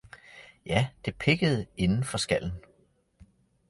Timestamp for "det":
1.05-1.15